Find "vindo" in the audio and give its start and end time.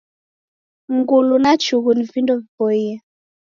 2.11-2.33